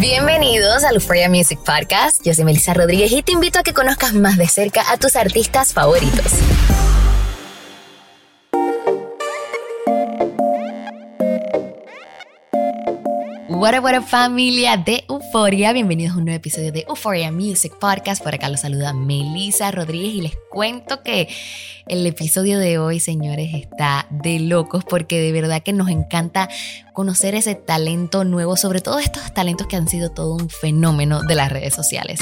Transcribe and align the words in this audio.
Bienvenidos 0.00 0.84
al 0.84 0.94
Euphoria 0.94 1.28
Music 1.28 1.58
Podcast. 1.58 2.24
Yo 2.24 2.32
soy 2.32 2.44
Melissa 2.44 2.72
Rodríguez 2.72 3.10
y 3.10 3.20
te 3.24 3.32
invito 3.32 3.58
a 3.58 3.64
que 3.64 3.72
conozcas 3.72 4.14
más 4.14 4.36
de 4.36 4.46
cerca 4.46 4.92
a 4.92 4.96
tus 4.96 5.16
artistas 5.16 5.72
favoritos. 5.72 6.34
What 13.60 13.74
up, 13.76 14.04
familia 14.04 14.76
de 14.76 15.04
Euforia. 15.08 15.72
Bienvenidos 15.72 16.14
a 16.14 16.18
un 16.18 16.26
nuevo 16.26 16.36
episodio 16.36 16.70
de 16.70 16.84
Euphoria 16.88 17.32
Music 17.32 17.74
Podcast. 17.80 18.22
Por 18.22 18.32
acá 18.32 18.48
los 18.48 18.60
saluda 18.60 18.92
Melissa 18.92 19.72
Rodríguez 19.72 20.14
y 20.14 20.20
les 20.20 20.38
cuento 20.48 21.02
que 21.02 21.28
el 21.88 22.06
episodio 22.06 22.60
de 22.60 22.78
hoy, 22.78 23.00
señores, 23.00 23.52
está 23.54 24.06
de 24.10 24.38
locos 24.38 24.84
porque 24.84 25.20
de 25.20 25.32
verdad 25.32 25.64
que 25.64 25.72
nos 25.72 25.88
encanta 25.88 26.48
conocer 26.92 27.34
ese 27.34 27.56
talento 27.56 28.22
nuevo, 28.22 28.56
sobre 28.56 28.80
todo 28.80 29.00
estos 29.00 29.34
talentos 29.34 29.66
que 29.66 29.74
han 29.74 29.88
sido 29.88 30.12
todo 30.12 30.36
un 30.36 30.48
fenómeno 30.48 31.24
de 31.24 31.34
las 31.34 31.50
redes 31.50 31.74
sociales. 31.74 32.20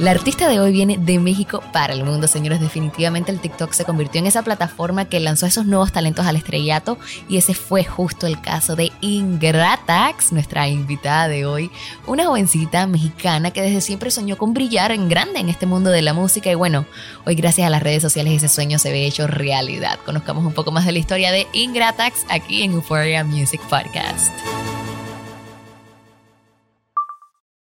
La 0.00 0.12
artista 0.12 0.48
de 0.48 0.60
hoy 0.60 0.72
viene 0.72 0.96
de 0.96 1.18
México 1.18 1.62
para 1.74 1.92
el 1.92 2.04
mundo, 2.04 2.26
señores. 2.26 2.58
Definitivamente 2.58 3.30
el 3.30 3.38
TikTok 3.38 3.74
se 3.74 3.84
convirtió 3.84 4.18
en 4.18 4.26
esa 4.26 4.40
plataforma 4.42 5.04
que 5.04 5.20
lanzó 5.20 5.44
esos 5.44 5.66
nuevos 5.66 5.92
talentos 5.92 6.24
al 6.24 6.36
estrellato 6.36 6.96
y 7.28 7.36
ese 7.36 7.52
fue 7.52 7.84
justo 7.84 8.26
el 8.26 8.40
caso 8.40 8.76
de 8.76 8.92
Ingratax, 9.02 10.32
nuestra 10.32 10.66
invitada 10.68 11.28
de 11.28 11.44
hoy, 11.44 11.70
una 12.06 12.24
jovencita 12.24 12.86
mexicana 12.86 13.50
que 13.50 13.60
desde 13.60 13.82
siempre 13.82 14.10
soñó 14.10 14.38
con 14.38 14.54
brillar 14.54 14.90
en 14.90 15.10
grande 15.10 15.38
en 15.38 15.50
este 15.50 15.66
mundo 15.66 15.90
de 15.90 16.00
la 16.00 16.14
música 16.14 16.50
y 16.50 16.54
bueno, 16.54 16.86
hoy 17.26 17.34
gracias 17.34 17.66
a 17.66 17.70
las 17.70 17.82
redes 17.82 18.00
sociales 18.00 18.32
ese 18.32 18.48
sueño 18.48 18.78
se 18.78 18.92
ve 18.92 19.04
hecho 19.04 19.26
realidad. 19.26 19.98
Conozcamos 20.06 20.46
un 20.46 20.54
poco 20.54 20.72
más 20.72 20.86
de 20.86 20.92
la 20.92 20.98
historia 20.98 21.30
de 21.30 21.46
Ingratax 21.52 22.24
aquí 22.30 22.62
en 22.62 22.72
Euphoria 22.72 23.22
Music 23.22 23.60
Podcast. 23.68 24.32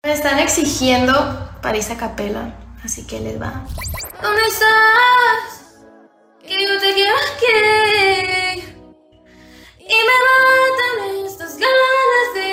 Me 0.03 0.15
están 0.15 0.39
exigiendo 0.39 1.13
París 1.61 1.91
a 1.91 1.97
capela, 1.99 2.55
así 2.83 3.07
que 3.07 3.21
les 3.21 3.39
va. 3.39 3.67
¿Dónde 4.23 4.43
estás? 4.49 5.77
Que 6.41 6.67
yo 6.67 6.81
te 6.81 6.95
quiero 6.95 7.15
aquí. 7.19 8.63
Y 9.79 9.99
me 10.09 10.17
matan 10.27 11.27
estas 11.27 11.59
ganas 11.59 12.35
de 12.35 12.50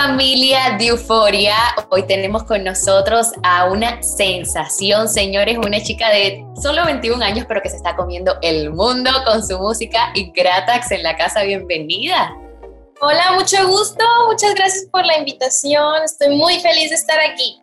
familia 0.00 0.76
de 0.78 0.88
Euforia. 0.88 1.54
Hoy 1.88 2.02
tenemos 2.02 2.44
con 2.44 2.62
nosotros 2.62 3.28
a 3.42 3.64
una 3.64 4.02
sensación, 4.02 5.08
señores, 5.08 5.56
una 5.56 5.82
chica 5.82 6.10
de 6.10 6.44
solo 6.60 6.84
21 6.84 7.24
años, 7.24 7.46
pero 7.48 7.62
que 7.62 7.70
se 7.70 7.76
está 7.76 7.96
comiendo 7.96 8.36
el 8.42 8.74
mundo 8.74 9.10
con 9.24 9.42
su 9.42 9.58
música 9.58 10.10
y 10.14 10.30
Gratax 10.32 10.90
en 10.90 11.02
la 11.02 11.16
casa. 11.16 11.44
Bienvenida. 11.44 12.30
Hola, 13.00 13.32
mucho 13.36 13.66
gusto, 13.66 14.04
muchas 14.28 14.54
gracias 14.54 14.84
por 14.92 15.06
la 15.06 15.16
invitación, 15.16 16.02
estoy 16.04 16.36
muy 16.36 16.60
feliz 16.60 16.90
de 16.90 16.96
estar 16.96 17.18
aquí. 17.18 17.58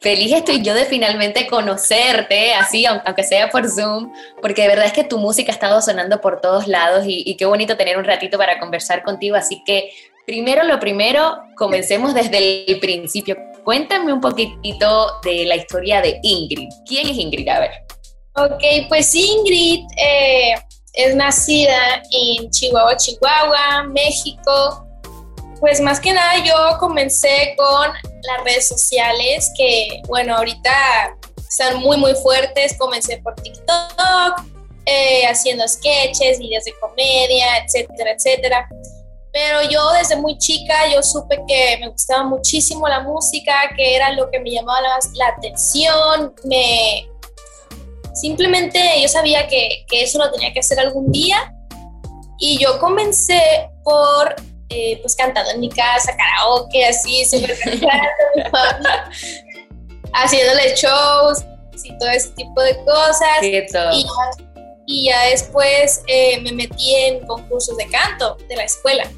Feliz 0.00 0.32
estoy 0.32 0.62
yo 0.62 0.72
de 0.72 0.86
finalmente 0.86 1.46
conocerte, 1.46 2.54
así, 2.54 2.86
aun- 2.86 3.02
aunque 3.04 3.24
sea 3.24 3.50
por 3.50 3.68
Zoom, 3.68 4.10
porque 4.40 4.62
de 4.62 4.68
verdad 4.68 4.86
es 4.86 4.92
que 4.94 5.04
tu 5.04 5.18
música 5.18 5.52
ha 5.52 5.54
estado 5.54 5.82
sonando 5.82 6.22
por 6.22 6.40
todos 6.40 6.66
lados 6.66 7.04
y, 7.06 7.22
y 7.26 7.36
qué 7.36 7.44
bonito 7.44 7.76
tener 7.76 7.98
un 7.98 8.04
ratito 8.04 8.38
para 8.38 8.58
conversar 8.58 9.02
contigo. 9.02 9.36
Así 9.36 9.62
que, 9.64 9.90
primero 10.26 10.64
lo 10.64 10.78
primero, 10.80 11.36
comencemos 11.56 12.14
desde 12.14 12.70
el 12.70 12.80
principio. 12.80 13.36
Cuéntame 13.64 14.12
un 14.12 14.20
poquitito 14.20 15.20
de 15.22 15.44
la 15.44 15.56
historia 15.56 16.00
de 16.00 16.18
Ingrid. 16.22 16.68
¿Quién 16.86 17.08
es 17.08 17.16
Ingrid? 17.16 17.48
A 17.48 17.60
ver. 17.60 17.70
Ok, 18.36 18.88
pues 18.88 19.14
Ingrid 19.14 19.84
eh, 19.96 20.54
es 20.92 21.14
nacida 21.14 22.02
en 22.10 22.50
Chihuahua, 22.50 22.96
Chihuahua, 22.96 23.84
México. 23.84 24.86
Pues 25.60 25.80
más 25.80 26.00
que 26.00 26.12
nada 26.12 26.44
yo 26.44 26.78
comencé 26.78 27.54
con 27.56 27.88
las 27.88 28.44
redes 28.44 28.68
sociales 28.68 29.50
que, 29.56 30.02
bueno, 30.08 30.36
ahorita 30.36 31.16
están 31.48 31.80
muy, 31.80 31.96
muy 31.96 32.14
fuertes. 32.16 32.76
Comencé 32.76 33.18
por 33.18 33.34
TikTok, 33.36 34.44
eh, 34.86 35.24
haciendo 35.26 35.66
sketches, 35.66 36.38
videos 36.38 36.64
de 36.64 36.74
comedia, 36.80 37.58
etcétera, 37.64 38.10
etcétera. 38.12 38.68
Pero 39.34 39.68
yo 39.68 39.90
desde 39.92 40.14
muy 40.14 40.38
chica 40.38 40.86
yo 40.94 41.02
supe 41.02 41.42
que 41.48 41.76
me 41.80 41.88
gustaba 41.88 42.22
muchísimo 42.22 42.86
la 42.86 43.00
música, 43.00 43.52
que 43.76 43.96
era 43.96 44.12
lo 44.12 44.30
que 44.30 44.38
me 44.38 44.50
llamaba 44.50 44.80
la, 44.80 44.98
la 45.14 45.28
atención, 45.36 46.32
me, 46.44 47.08
simplemente 48.14 48.78
yo 49.02 49.08
sabía 49.08 49.48
que, 49.48 49.84
que, 49.88 50.04
eso 50.04 50.18
lo 50.18 50.30
tenía 50.30 50.52
que 50.52 50.60
hacer 50.60 50.78
algún 50.78 51.10
día 51.10 51.52
y 52.38 52.58
yo 52.62 52.78
comencé 52.78 53.68
por 53.82 54.36
eh, 54.68 54.98
pues 55.02 55.16
cantando 55.16 55.50
en 55.50 55.60
mi 55.60 55.68
casa, 55.68 56.16
karaoke, 56.16 56.86
así, 56.86 57.24
súper 57.24 57.56
haciéndole 60.12 60.74
shows 60.76 61.44
y 61.82 61.98
todo 61.98 62.08
ese 62.10 62.28
tipo 62.30 62.62
de 62.62 62.76
cosas. 62.84 63.42
Y 63.42 63.50
ya, 63.50 63.66
y 64.86 65.06
ya, 65.06 65.24
después 65.30 66.02
eh, 66.06 66.40
me 66.40 66.52
metí 66.52 66.94
en 66.94 67.26
concursos 67.26 67.76
de 67.76 67.88
canto 67.88 68.36
de 68.48 68.56
la 68.56 68.64
escuela. 68.64 69.10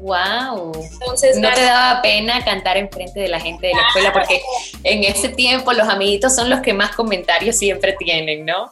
Wow. 0.00 0.72
Entonces, 0.74 1.36
no 1.36 1.52
te 1.52 1.62
daba 1.62 2.00
pena 2.00 2.42
cantar 2.42 2.78
enfrente 2.78 3.20
de 3.20 3.28
la 3.28 3.38
gente 3.38 3.66
de 3.66 3.74
la 3.74 3.82
escuela 3.88 4.12
porque 4.12 4.40
en 4.82 5.04
ese 5.04 5.28
tiempo 5.28 5.72
los 5.72 5.88
amiguitos 5.88 6.34
son 6.34 6.48
los 6.48 6.60
que 6.60 6.72
más 6.72 6.96
comentarios 6.96 7.56
siempre 7.56 7.94
tienen, 7.98 8.46
¿no? 8.46 8.70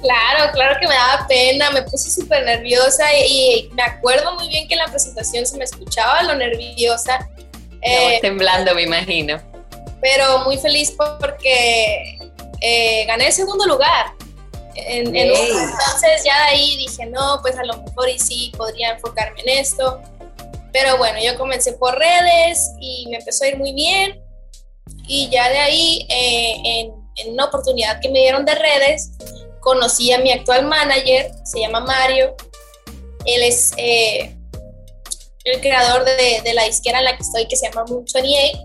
Claro, 0.00 0.50
claro 0.52 0.76
que 0.80 0.88
me 0.88 0.94
daba 0.94 1.26
pena, 1.28 1.70
me 1.70 1.82
puse 1.82 2.10
súper 2.10 2.44
nerviosa 2.46 3.04
y, 3.14 3.68
y, 3.68 3.70
me 3.74 3.82
acuerdo 3.82 4.34
muy 4.36 4.48
bien 4.48 4.66
que 4.66 4.72
en 4.72 4.80
la 4.80 4.86
presentación 4.86 5.44
se 5.44 5.58
me 5.58 5.64
escuchaba 5.64 6.22
lo 6.22 6.34
nerviosa. 6.34 7.28
Eh, 7.82 8.18
temblando, 8.22 8.74
me 8.74 8.82
imagino. 8.82 9.38
Pero 10.00 10.38
muy 10.44 10.56
feliz 10.56 10.94
porque 10.96 12.18
eh, 12.62 13.04
gané 13.06 13.26
el 13.26 13.32
segundo 13.34 13.66
lugar. 13.66 14.12
En, 14.74 15.14
en 15.14 15.28
entonces 15.28 16.24
ya 16.24 16.44
de 16.44 16.52
ahí 16.52 16.76
dije, 16.78 17.04
no, 17.04 17.38
pues 17.42 17.58
a 17.58 17.64
lo 17.64 17.76
mejor 17.82 18.08
y 18.08 18.18
sí 18.18 18.50
podría 18.56 18.92
enfocarme 18.92 19.42
en 19.42 19.58
esto. 19.58 20.00
Pero 20.72 20.98
bueno, 20.98 21.18
yo 21.22 21.36
comencé 21.36 21.72
por 21.74 21.98
redes 21.98 22.70
y 22.80 23.06
me 23.08 23.16
empezó 23.16 23.44
a 23.44 23.48
ir 23.48 23.58
muy 23.58 23.72
bien. 23.72 24.22
Y 25.08 25.28
ya 25.30 25.48
de 25.48 25.58
ahí, 25.58 26.06
eh, 26.08 26.90
en, 27.16 27.32
una 27.32 27.46
oportunidad 27.46 28.00
que 28.00 28.08
me 28.08 28.20
dieron 28.20 28.46
de 28.46 28.54
redes, 28.54 29.10
conocí 29.60 30.10
a 30.12 30.18
mi 30.18 30.32
actual 30.32 30.64
manager, 30.64 31.30
se 31.44 31.60
llama 31.60 31.80
Mario. 31.80 32.34
Él 33.26 33.42
es 33.42 33.72
eh, 33.76 34.36
el 35.44 35.60
creador 35.60 36.04
de, 36.04 36.40
de, 36.42 36.54
la 36.54 36.64
disquera 36.64 37.00
en 37.00 37.04
la 37.04 37.16
que 37.16 37.22
estoy, 37.22 37.46
que 37.46 37.56
se 37.56 37.68
llama 37.68 37.84
28. 37.84 38.58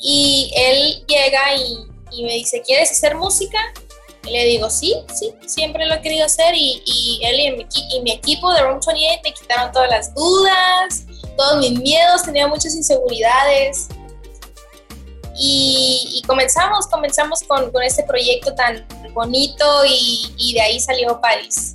Y 0.00 0.52
él 0.54 1.04
llega 1.06 1.54
y, 1.56 2.22
me 2.22 2.34
dice, 2.34 2.62
¿quieres 2.62 2.90
hacer 2.90 3.16
música? 3.16 3.58
Y 4.24 4.30
le 4.30 4.44
digo, 4.44 4.68
sí, 4.68 4.94
sí, 5.14 5.32
siempre 5.46 5.86
lo 5.86 5.94
he 5.94 6.02
querido 6.02 6.26
hacer. 6.26 6.54
Y, 6.54 6.82
y 6.84 7.20
él 7.24 7.40
y 7.40 7.50
mi, 7.52 7.66
y 7.92 8.00
mi, 8.02 8.12
equipo 8.12 8.52
de 8.52 8.60
Room 8.62 8.80
28 8.84 9.20
me 9.24 9.32
quitaron 9.32 9.72
todas 9.72 9.90
las 9.90 10.14
dudas 10.14 11.06
todos 11.36 11.58
mis 11.58 11.78
miedos, 11.80 12.22
tenía 12.22 12.46
muchas 12.46 12.74
inseguridades. 12.74 13.88
Y, 15.42 16.22
comenzamos, 16.26 16.86
comenzamos 16.86 17.42
con, 17.44 17.70
con, 17.70 17.82
este 17.82 18.02
proyecto 18.04 18.54
tan 18.54 18.86
bonito 19.14 19.64
y, 19.88 20.34
y 20.36 20.52
de 20.52 20.60
ahí 20.60 20.80
salió 20.80 21.18
París. 21.20 21.74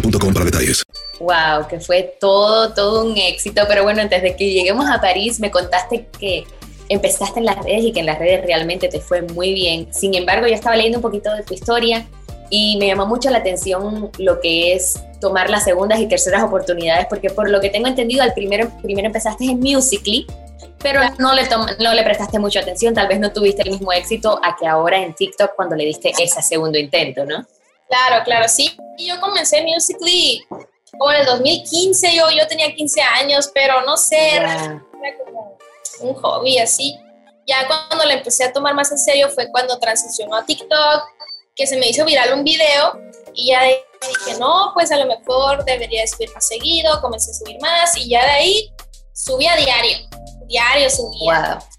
boostmobile 0.00 0.34
para 0.34 0.44
detalles. 0.46 0.82
Wow, 1.20 1.68
que 1.68 1.80
fue 1.80 2.16
todo, 2.20 2.72
todo 2.72 3.04
un 3.04 3.16
éxito. 3.16 3.62
Pero 3.68 3.82
bueno, 3.82 4.02
antes 4.02 4.22
de 4.22 4.36
que 4.36 4.52
lleguemos 4.52 4.88
a 4.90 5.00
París, 5.00 5.40
me 5.40 5.50
contaste 5.50 6.06
que 6.18 6.44
empezaste 6.88 7.40
en 7.40 7.46
las 7.46 7.56
redes 7.64 7.84
y 7.84 7.92
que 7.92 8.00
en 8.00 8.06
las 8.06 8.18
redes 8.18 8.44
realmente 8.44 8.88
te 8.88 9.00
fue 9.00 9.22
muy 9.22 9.54
bien. 9.54 9.88
Sin 9.92 10.14
embargo, 10.14 10.46
yo 10.46 10.54
estaba 10.54 10.76
leyendo 10.76 10.98
un 10.98 11.02
poquito 11.02 11.32
de 11.34 11.42
tu 11.42 11.54
historia 11.54 12.06
y 12.50 12.76
me 12.78 12.86
llamó 12.86 13.06
mucho 13.06 13.30
la 13.30 13.38
atención 13.38 14.10
lo 14.18 14.40
que 14.40 14.74
es 14.74 15.02
tomar 15.20 15.48
las 15.50 15.64
segundas 15.64 15.98
y 16.00 16.06
terceras 16.06 16.42
oportunidades, 16.42 17.06
porque 17.08 17.30
por 17.30 17.48
lo 17.50 17.60
que 17.60 17.70
tengo 17.70 17.86
entendido, 17.86 18.22
al 18.22 18.34
primero, 18.34 18.70
primero 18.82 19.06
empezaste 19.06 19.44
en 19.44 19.60
Musically, 19.60 20.26
pero 20.78 21.00
no 21.18 21.34
le, 21.34 21.42
no 21.80 21.94
le 21.94 22.02
prestaste 22.02 22.38
mucha 22.38 22.60
atención, 22.60 22.92
tal 22.92 23.08
vez 23.08 23.18
no 23.18 23.32
tuviste 23.32 23.62
el 23.62 23.70
mismo 23.70 23.90
éxito 23.92 24.38
a 24.44 24.54
que 24.54 24.66
ahora 24.66 24.98
en 25.02 25.14
TikTok 25.14 25.52
cuando 25.56 25.74
le 25.76 25.86
diste 25.86 26.12
ese 26.18 26.42
segundo 26.42 26.78
intento, 26.78 27.24
¿no? 27.24 27.46
Claro, 27.88 28.24
claro, 28.24 28.48
sí. 28.48 28.76
Yo 28.98 29.20
comencé 29.20 29.62
Musically 29.62 30.44
como 30.98 31.12
en 31.12 31.20
el 31.20 31.26
2015, 31.26 32.14
yo, 32.14 32.30
yo 32.30 32.46
tenía 32.46 32.74
15 32.74 33.00
años, 33.00 33.50
pero 33.52 33.82
no 33.82 33.96
sé, 33.96 34.36
era 34.36 34.82
como 35.24 35.58
un 36.00 36.14
hobby 36.14 36.58
así. 36.58 36.96
Ya 37.46 37.66
cuando 37.66 38.04
le 38.06 38.14
empecé 38.14 38.44
a 38.44 38.52
tomar 38.52 38.74
más 38.74 38.90
en 38.90 38.98
serio 38.98 39.28
fue 39.30 39.50
cuando 39.50 39.78
transicionó 39.78 40.36
a 40.36 40.44
TikTok, 40.44 41.04
que 41.54 41.66
se 41.66 41.76
me 41.76 41.88
hizo 41.88 42.04
viral 42.04 42.32
un 42.32 42.44
video 42.44 42.98
y 43.34 43.48
ya 43.48 43.62
dije, 43.62 44.38
no, 44.38 44.70
pues 44.74 44.90
a 44.92 44.96
lo 44.96 45.06
mejor 45.06 45.64
debería 45.64 46.06
subir 46.06 46.32
más 46.32 46.46
seguido, 46.46 47.00
comencé 47.00 47.30
a 47.30 47.34
subir 47.34 47.60
más 47.60 47.96
y 47.96 48.08
ya 48.08 48.24
de 48.24 48.30
ahí 48.30 48.72
subí 49.12 49.46
a 49.46 49.56
diario, 49.56 49.98
diario 50.46 50.90
subía. 50.90 51.54
Wow. 51.54 51.73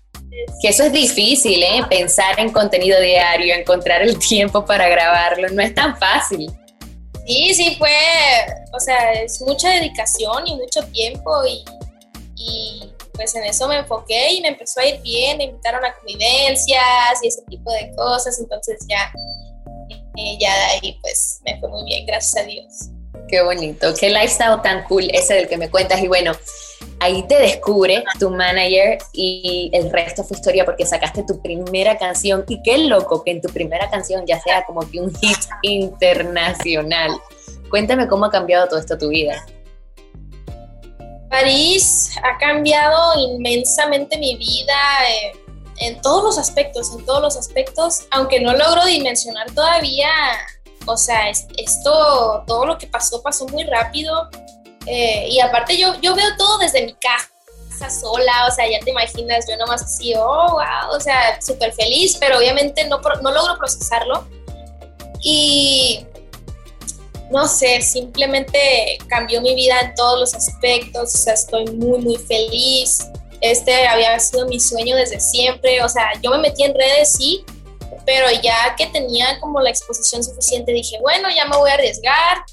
Que 0.61 0.69
eso 0.69 0.83
es 0.83 0.91
difícil, 0.91 1.61
¿eh? 1.61 1.81
Pensar 1.89 2.39
en 2.39 2.51
contenido 2.51 2.99
diario, 2.99 3.53
encontrar 3.53 4.01
el 4.01 4.17
tiempo 4.19 4.65
para 4.65 4.87
grabarlo, 4.87 5.49
no 5.49 5.61
es 5.61 5.73
tan 5.73 5.97
fácil. 5.97 6.51
Sí, 7.27 7.53
sí, 7.55 7.75
fue, 7.77 7.89
o 8.71 8.79
sea, 8.79 9.13
es 9.13 9.41
mucha 9.41 9.69
dedicación 9.69 10.47
y 10.47 10.55
mucho 10.55 10.83
tiempo 10.91 11.31
y, 11.45 11.65
y 12.35 12.91
pues 13.13 13.33
en 13.35 13.43
eso 13.45 13.67
me 13.67 13.77
enfoqué 13.77 14.33
y 14.33 14.41
me 14.41 14.49
empezó 14.49 14.79
a 14.79 14.85
ir 14.85 15.01
bien, 15.01 15.37
me 15.37 15.45
invitaron 15.45 15.83
a 15.83 15.93
convivencias 15.95 17.23
y 17.23 17.27
ese 17.27 17.41
tipo 17.49 17.71
de 17.71 17.91
cosas, 17.95 18.37
entonces 18.39 18.85
ya, 18.87 19.11
eh, 20.17 20.37
ya 20.39 20.55
de 20.55 20.65
ahí 20.65 20.99
pues 21.01 21.39
me 21.45 21.59
fue 21.59 21.69
muy 21.69 21.83
bien, 21.85 22.05
gracias 22.05 22.43
a 22.43 22.47
Dios. 22.47 22.89
Qué 23.27 23.41
bonito, 23.41 23.93
qué 23.99 24.09
lifestyle 24.09 24.61
tan 24.61 24.83
cool 24.83 25.09
ese 25.11 25.33
del 25.33 25.47
que 25.47 25.57
me 25.57 25.69
cuentas 25.69 26.01
y 26.01 26.07
bueno, 26.07 26.33
ahí 26.99 27.23
te 27.27 27.37
descubre 27.37 28.03
tu 28.19 28.29
manager 28.29 28.97
y 29.13 29.69
el 29.73 29.91
resto 29.91 30.23
fue 30.23 30.37
historia 30.37 30.65
porque 30.65 30.85
sacaste 30.85 31.23
tu 31.23 31.41
primera 31.41 31.97
canción 31.97 32.43
y 32.47 32.61
qué 32.63 32.77
loco 32.79 33.23
que 33.23 33.31
en 33.31 33.41
tu 33.41 33.49
primera 33.49 33.89
canción 33.89 34.25
ya 34.25 34.39
sea 34.41 34.65
como 34.65 34.81
que 34.89 34.99
un 34.99 35.13
hit 35.15 35.37
internacional. 35.61 37.11
Cuéntame 37.69 38.07
cómo 38.07 38.25
ha 38.25 38.31
cambiado 38.31 38.67
todo 38.67 38.79
esto 38.79 38.97
tu 38.97 39.09
vida. 39.09 39.45
París 41.29 42.11
ha 42.23 42.37
cambiado 42.37 43.19
inmensamente 43.19 44.17
mi 44.17 44.37
vida 44.37 44.73
eh, 45.09 45.37
en 45.79 46.01
todos 46.01 46.23
los 46.23 46.37
aspectos, 46.37 46.95
en 46.97 47.05
todos 47.05 47.21
los 47.21 47.35
aspectos, 47.35 48.07
aunque 48.11 48.39
no 48.39 48.53
logro 48.53 48.85
dimensionar 48.85 49.51
todavía, 49.51 50.09
o 50.85 50.95
sea, 50.95 51.29
esto, 51.29 52.43
todo 52.47 52.65
lo 52.65 52.77
que 52.77 52.87
pasó 52.87 53.21
pasó 53.21 53.47
muy 53.47 53.63
rápido 53.63 54.29
eh, 54.85 55.27
y 55.29 55.39
aparte 55.39 55.77
yo, 55.77 55.99
yo 56.01 56.15
veo 56.15 56.27
todo 56.37 56.57
desde 56.59 56.85
mi 56.85 56.93
casa 56.93 57.89
sola, 57.89 58.47
o 58.47 58.51
sea, 58.51 58.69
ya 58.69 58.79
te 58.79 58.91
imaginas, 58.91 59.45
yo 59.49 59.57
nomás 59.57 59.83
así, 59.83 60.13
oh, 60.15 60.51
wow, 60.53 60.95
o 60.95 60.99
sea, 60.99 61.39
súper 61.41 61.73
feliz, 61.73 62.17
pero 62.19 62.37
obviamente 62.37 62.85
no, 62.85 62.99
no 63.21 63.31
logro 63.31 63.57
procesarlo. 63.57 64.27
Y 65.21 66.05
no 67.31 67.47
sé, 67.47 67.81
simplemente 67.81 68.97
cambió 69.07 69.41
mi 69.41 69.55
vida 69.55 69.79
en 69.81 69.95
todos 69.95 70.19
los 70.19 70.33
aspectos, 70.33 71.13
o 71.13 71.17
sea, 71.17 71.33
estoy 71.33 71.65
muy, 71.65 71.99
muy 71.99 72.17
feliz. 72.17 73.07
Este 73.41 73.87
había 73.87 74.17
sido 74.19 74.47
mi 74.47 74.59
sueño 74.59 74.95
desde 74.95 75.19
siempre, 75.19 75.83
o 75.83 75.89
sea, 75.89 76.11
yo 76.21 76.31
me 76.31 76.37
metí 76.37 76.63
en 76.63 76.73
redes, 76.73 77.13
sí, 77.13 77.43
pero 78.05 78.27
ya 78.41 78.75
que 78.77 78.87
tenía 78.87 79.39
como 79.39 79.59
la 79.61 79.71
exposición 79.71 80.23
suficiente, 80.23 80.71
dije, 80.71 80.99
bueno, 81.01 81.27
ya 81.35 81.45
me 81.45 81.57
voy 81.57 81.69
a 81.71 81.73
arriesgar. 81.73 82.45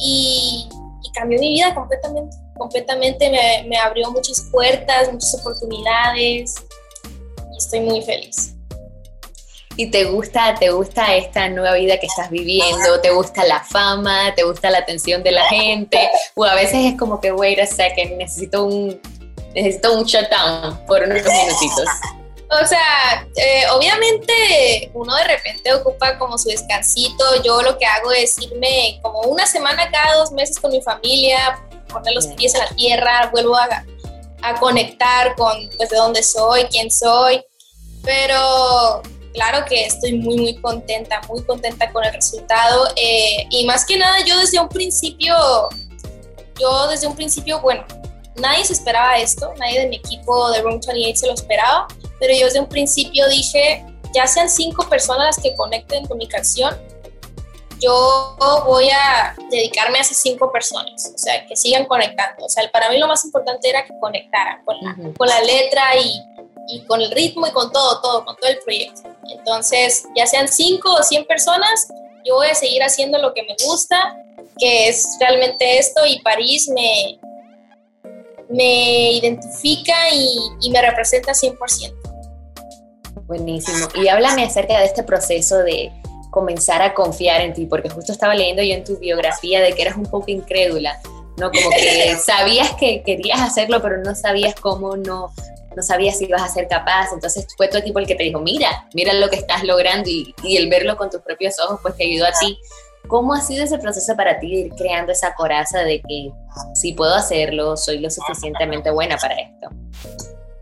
Y 0.00 0.68
cambió 1.12 1.38
mi 1.38 1.50
vida 1.50 1.74
completamente. 1.74 2.36
Completamente 2.56 3.30
me, 3.30 3.68
me 3.68 3.76
abrió 3.76 4.10
muchas 4.10 4.40
puertas, 4.50 5.12
muchas 5.12 5.34
oportunidades 5.40 6.54
y 7.04 7.58
estoy 7.58 7.80
muy 7.80 8.02
feliz. 8.02 8.54
¿Y 9.78 9.92
te 9.92 10.06
gusta, 10.06 10.56
te 10.56 10.70
gusta 10.70 11.14
esta 11.14 11.48
nueva 11.48 11.74
vida 11.74 12.00
que 12.00 12.06
estás 12.06 12.30
viviendo? 12.30 13.00
¿Te 13.00 13.10
gusta 13.10 13.44
la 13.44 13.62
fama? 13.62 14.34
¿Te 14.34 14.42
gusta 14.42 14.70
la 14.70 14.78
atención 14.78 15.22
de 15.22 15.30
la 15.30 15.44
gente? 15.44 16.10
O 16.34 16.44
a 16.44 16.56
veces 16.56 16.92
es 16.92 16.98
como 16.98 17.20
que, 17.20 17.30
wait 17.30 17.60
a 17.60 17.66
second, 17.66 18.16
necesito 18.16 18.64
un, 18.64 19.00
necesito 19.54 19.96
un 19.96 20.04
shutdown 20.04 20.84
por 20.84 21.04
unos 21.04 21.22
minutitos. 21.22 21.88
O 22.50 22.66
sea, 22.66 23.26
eh, 23.36 23.64
obviamente 23.72 24.90
uno 24.94 25.14
de 25.16 25.24
repente 25.24 25.72
ocupa 25.74 26.18
como 26.18 26.38
su 26.38 26.48
descansito. 26.48 27.42
Yo 27.44 27.60
lo 27.62 27.76
que 27.76 27.84
hago 27.84 28.10
es 28.12 28.38
irme 28.38 28.98
como 29.02 29.20
una 29.22 29.46
semana 29.46 29.90
cada 29.90 30.16
dos 30.16 30.32
meses 30.32 30.58
con 30.58 30.70
mi 30.70 30.80
familia 30.80 31.62
poner 31.88 32.14
los 32.14 32.26
pies 32.28 32.54
en 32.54 32.60
la 32.60 32.68
tierra, 32.68 33.30
vuelvo 33.32 33.56
a, 33.56 33.84
a 34.42 34.54
conectar 34.60 35.34
con 35.36 35.68
pues, 35.76 35.90
de 35.90 35.96
dónde 35.96 36.22
soy, 36.22 36.64
quién 36.64 36.90
soy. 36.90 37.42
Pero 38.04 39.02
claro 39.34 39.64
que 39.66 39.86
estoy 39.86 40.14
muy, 40.14 40.36
muy 40.36 40.56
contenta, 40.60 41.20
muy 41.28 41.42
contenta 41.44 41.90
con 41.92 42.04
el 42.04 42.12
resultado. 42.12 42.88
Eh, 42.96 43.46
y 43.50 43.64
más 43.66 43.84
que 43.84 43.96
nada, 43.96 44.24
yo 44.24 44.38
desde 44.38 44.60
un 44.60 44.68
principio, 44.68 45.34
yo 46.58 46.88
desde 46.88 47.06
un 47.06 47.16
principio, 47.16 47.60
bueno, 47.60 47.84
nadie 48.36 48.64
se 48.64 48.72
esperaba 48.72 49.18
esto, 49.18 49.52
nadie 49.58 49.80
de 49.80 49.88
mi 49.88 49.96
equipo 49.96 50.50
de 50.52 50.62
Room 50.62 50.80
28 50.86 51.16
se 51.16 51.26
lo 51.26 51.34
esperaba, 51.34 51.88
pero 52.18 52.34
yo 52.34 52.46
desde 52.46 52.60
un 52.60 52.68
principio 52.68 53.28
dije, 53.28 53.84
ya 54.14 54.26
sean 54.26 54.48
cinco 54.48 54.88
personas 54.88 55.36
las 55.36 55.38
que 55.38 55.54
conecten 55.54 56.06
con 56.06 56.18
mi 56.18 56.28
canción, 56.28 56.76
yo 57.80 58.36
voy 58.66 58.88
a 58.90 59.36
dedicarme 59.50 59.98
a 59.98 60.00
esas 60.00 60.16
cinco 60.18 60.50
personas, 60.50 61.12
o 61.14 61.18
sea, 61.18 61.46
que 61.46 61.56
sigan 61.56 61.86
conectando. 61.86 62.44
O 62.44 62.48
sea, 62.48 62.68
para 62.70 62.90
mí 62.90 62.98
lo 62.98 63.06
más 63.06 63.24
importante 63.24 63.68
era 63.68 63.84
que 63.84 63.92
conectaran 64.00 64.64
con 64.64 64.76
la, 64.80 64.96
con 65.16 65.28
la 65.28 65.40
letra 65.42 65.96
y, 65.96 66.20
y, 66.68 66.80
con 66.86 67.00
el 67.00 67.10
ritmo 67.10 67.46
y 67.46 67.52
con 67.52 67.70
todo, 67.70 68.00
todo, 68.00 68.24
con 68.24 68.36
todo 68.36 68.50
el 68.50 68.58
proyecto. 68.58 69.02
Entonces, 69.30 70.04
ya 70.16 70.26
sean 70.26 70.48
cinco 70.48 70.92
o 70.92 71.02
cien 71.02 71.24
personas, 71.26 71.88
yo 72.24 72.34
voy 72.34 72.48
a 72.48 72.54
seguir 72.54 72.82
haciendo 72.82 73.18
lo 73.18 73.32
que 73.32 73.42
me 73.42 73.54
gusta, 73.64 74.16
que 74.58 74.88
es 74.88 75.16
realmente 75.20 75.78
esto, 75.78 76.04
y 76.04 76.20
París 76.20 76.68
me, 76.68 77.20
me 78.48 79.12
identifica 79.12 79.94
y, 80.12 80.36
y 80.62 80.70
me 80.70 80.82
representa 80.82 81.32
100%. 81.32 81.97
Buenísimo. 83.26 83.88
Y 83.94 84.08
háblame 84.08 84.44
acerca 84.44 84.78
de 84.78 84.86
este 84.86 85.02
proceso 85.02 85.58
de 85.58 85.92
comenzar 86.30 86.82
a 86.82 86.94
confiar 86.94 87.40
en 87.40 87.54
ti, 87.54 87.66
porque 87.66 87.88
justo 87.88 88.12
estaba 88.12 88.34
leyendo 88.34 88.62
yo 88.62 88.74
en 88.74 88.84
tu 88.84 88.96
biografía 88.98 89.60
de 89.60 89.72
que 89.72 89.82
eras 89.82 89.96
un 89.96 90.04
poco 90.04 90.30
incrédula, 90.30 91.00
¿no? 91.36 91.50
Como 91.50 91.70
que 91.70 92.16
sabías 92.24 92.74
que 92.74 93.02
querías 93.02 93.40
hacerlo, 93.40 93.80
pero 93.82 93.98
no 93.98 94.14
sabías 94.14 94.54
cómo, 94.54 94.96
no, 94.96 95.32
no 95.74 95.82
sabías 95.82 96.18
si 96.18 96.26
ibas 96.26 96.42
a 96.42 96.48
ser 96.48 96.68
capaz. 96.68 97.12
Entonces 97.12 97.46
fue 97.56 97.68
tu 97.68 97.78
equipo 97.78 97.98
el 97.98 98.06
que 98.06 98.14
te 98.14 98.24
dijo, 98.24 98.40
mira, 98.40 98.86
mira 98.94 99.12
lo 99.14 99.28
que 99.28 99.36
estás 99.36 99.64
logrando 99.64 100.08
y, 100.08 100.34
y 100.42 100.56
el 100.56 100.68
verlo 100.68 100.96
con 100.96 101.10
tus 101.10 101.22
propios 101.22 101.58
ojos, 101.60 101.80
pues 101.82 101.96
te 101.96 102.04
ayudó 102.04 102.26
a 102.26 102.32
ti. 102.38 102.58
¿Cómo 103.06 103.32
ha 103.32 103.40
sido 103.40 103.64
ese 103.64 103.78
proceso 103.78 104.14
para 104.16 104.38
ti 104.38 104.50
de 104.50 104.60
ir 104.66 104.74
creando 104.74 105.12
esa 105.12 105.34
coraza 105.34 105.80
de 105.80 106.02
que 106.02 106.30
si 106.74 106.92
puedo 106.92 107.14
hacerlo, 107.14 107.76
soy 107.76 108.00
lo 108.00 108.10
suficientemente 108.10 108.90
buena 108.90 109.16
para 109.16 109.34
esto? 109.34 109.70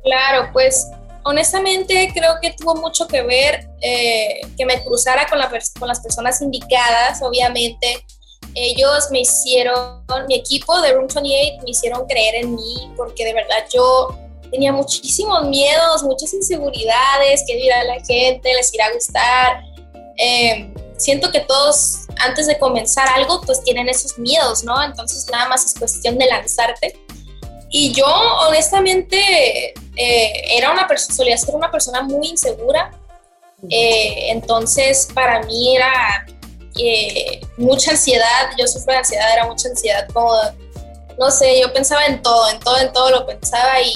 Claro, 0.04 0.50
pues 0.52 0.88
honestamente 1.26 2.10
creo 2.14 2.34
que 2.40 2.52
tuvo 2.52 2.76
mucho 2.76 3.06
que 3.06 3.22
ver 3.22 3.68
eh, 3.80 4.40
que 4.56 4.64
me 4.64 4.82
cruzara 4.84 5.26
con, 5.26 5.38
la 5.38 5.48
con, 5.48 5.88
las 5.88 6.00
personas 6.00 6.40
indicadas, 6.40 7.20
obviamente. 7.20 8.04
Ellos 8.54 9.08
me 9.10 9.20
hicieron, 9.20 10.02
mi 10.28 10.36
equipo 10.36 10.80
de 10.80 10.92
Room 10.92 11.08
28 11.12 11.62
me 11.64 11.70
hicieron 11.70 12.06
creer 12.06 12.36
en 12.36 12.54
mí 12.54 12.90
porque 12.96 13.24
de 13.24 13.34
verdad 13.34 13.66
yo 13.74 14.16
tenía 14.50 14.72
muchísimos 14.72 15.46
miedos, 15.48 16.04
muchas 16.04 16.32
inseguridades, 16.32 17.42
que 17.46 17.56
dirá 17.56 17.84
la 17.84 17.96
gente, 18.04 18.54
les 18.54 18.72
irá 18.72 18.86
a 18.86 18.92
gustar. 18.92 19.62
Eh, 20.18 20.72
siento 20.96 21.30
que 21.32 21.40
todos 21.40 22.06
antes 22.18 22.46
de 22.46 22.58
comenzar 22.58 23.06
algo 23.08 23.42
pues 23.42 23.62
tienen 23.62 23.88
esos 23.88 24.18
miedos, 24.18 24.62
¿no? 24.64 24.80
Entonces 24.82 25.26
nada 25.30 25.48
más 25.48 25.66
es 25.66 25.74
cuestión 25.74 26.16
de 26.16 26.26
lanzarte. 26.26 27.05
Y 27.78 27.92
yo 27.92 28.06
honestamente 28.48 29.74
eh, 29.96 30.56
era 30.56 30.70
una 30.70 30.88
solía 30.96 31.36
ser 31.36 31.54
una 31.54 31.70
persona 31.70 32.00
muy 32.00 32.28
insegura, 32.28 32.90
eh, 33.68 34.30
entonces 34.30 35.06
para 35.12 35.42
mí 35.42 35.76
era 35.76 36.26
eh, 36.78 37.42
mucha 37.58 37.90
ansiedad, 37.90 38.50
yo 38.56 38.66
sufro 38.66 38.94
de 38.94 39.00
ansiedad, 39.00 39.30
era 39.30 39.44
mucha 39.44 39.68
ansiedad, 39.68 40.08
como, 40.14 40.32
no 41.18 41.30
sé, 41.30 41.60
yo 41.60 41.70
pensaba 41.74 42.06
en 42.06 42.22
todo, 42.22 42.48
en 42.48 42.60
todo, 42.60 42.78
en 42.78 42.92
todo 42.94 43.10
lo 43.10 43.26
pensaba 43.26 43.82
y 43.82 43.92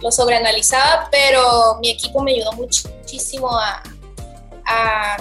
lo 0.00 0.12
sobreanalizaba, 0.12 1.08
pero 1.10 1.76
mi 1.80 1.90
equipo 1.90 2.22
me 2.22 2.34
ayudó 2.34 2.52
muchísimo 2.52 3.50
a, 3.50 3.82
a, 4.64 5.16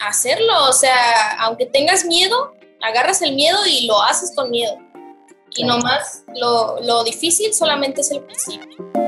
a 0.00 0.08
hacerlo, 0.08 0.64
o 0.66 0.72
sea, 0.72 1.32
aunque 1.40 1.66
tengas 1.66 2.06
miedo, 2.06 2.54
agarras 2.80 3.20
el 3.20 3.34
miedo 3.34 3.58
y 3.66 3.86
lo 3.86 4.00
haces 4.02 4.32
con 4.34 4.48
miedo. 4.48 4.78
Y 5.56 5.64
nomás 5.64 6.24
lo, 6.36 6.80
lo 6.82 7.04
difícil 7.04 7.52
solamente 7.52 8.00
es 8.00 8.10
el 8.10 8.22
principio 8.22 9.07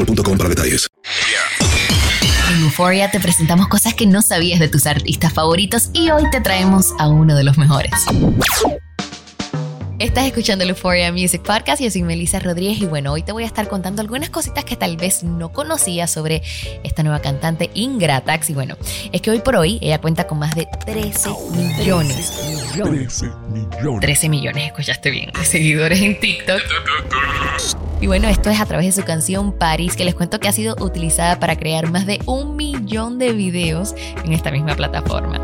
boostmobile.com 0.00 0.38
para 0.38 0.48
detalles. 0.48 0.88
En 2.52 2.64
Euphoria 2.64 3.10
te 3.10 3.20
presentamos 3.20 3.68
cosas 3.68 3.94
que 3.94 4.06
no 4.06 4.22
sabías 4.22 4.58
de 4.58 4.68
tus 4.68 4.86
artistas 4.86 5.32
favoritos 5.32 5.90
y 5.92 6.10
hoy 6.10 6.24
te 6.30 6.40
traemos 6.40 6.92
a 6.98 7.08
uno 7.08 7.36
de 7.36 7.44
los 7.44 7.58
mejores. 7.58 7.92
Estás 10.00 10.24
escuchando 10.26 10.64
el 10.64 10.70
Euphoria 10.70 11.12
Music 11.12 11.42
Podcast. 11.42 11.82
Yo 11.82 11.90
soy 11.90 12.02
Melissa 12.02 12.40
Rodríguez 12.40 12.80
y 12.80 12.86
bueno, 12.86 13.12
hoy 13.12 13.22
te 13.22 13.32
voy 13.32 13.42
a 13.42 13.46
estar 13.46 13.68
contando 13.68 14.00
algunas 14.00 14.30
cositas 14.30 14.64
que 14.64 14.74
tal 14.74 14.96
vez 14.96 15.22
no 15.22 15.52
conocías 15.52 16.10
sobre 16.10 16.42
esta 16.82 17.02
nueva 17.02 17.20
cantante 17.20 17.70
Ingratax. 17.74 18.48
Y 18.48 18.54
bueno, 18.54 18.78
es 19.12 19.20
que 19.20 19.30
hoy 19.30 19.40
por 19.40 19.56
hoy 19.56 19.78
ella 19.82 20.00
cuenta 20.00 20.26
con 20.26 20.38
más 20.38 20.54
de 20.54 20.66
13 20.86 21.30
millones. 21.78 22.32
13 22.72 22.72
millones. 22.72 24.00
13 24.00 24.28
millones, 24.30 24.64
escuchaste 24.64 25.10
bien, 25.10 25.30
de 25.38 25.44
seguidores 25.44 26.00
en 26.00 26.18
TikTok. 26.18 26.62
Y 28.00 28.06
bueno, 28.06 28.28
esto 28.28 28.48
es 28.48 28.58
a 28.58 28.64
través 28.64 28.86
de 28.86 29.02
su 29.02 29.06
canción 29.06 29.52
Paris, 29.52 29.94
que 29.94 30.06
les 30.06 30.14
cuento 30.14 30.40
que 30.40 30.48
ha 30.48 30.52
sido 30.52 30.74
utilizada 30.80 31.38
para 31.38 31.56
crear 31.56 31.90
más 31.90 32.06
de 32.06 32.18
un 32.24 32.56
millón 32.56 33.18
de 33.18 33.32
videos 33.32 33.94
en 34.24 34.32
esta 34.32 34.50
misma 34.50 34.74
plataforma. 34.74 35.38